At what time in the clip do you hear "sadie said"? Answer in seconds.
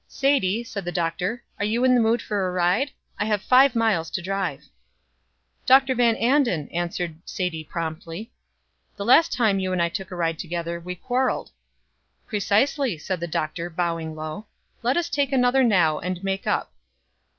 0.07-0.83